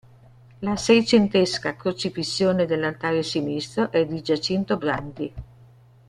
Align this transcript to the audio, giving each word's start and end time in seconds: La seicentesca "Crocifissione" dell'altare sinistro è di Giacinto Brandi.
La 0.61 0.77
seicentesca 0.77 1.75
"Crocifissione" 1.77 2.65
dell'altare 2.65 3.21
sinistro 3.21 3.91
è 3.91 4.03
di 4.07 4.23
Giacinto 4.23 4.75
Brandi. 4.75 5.31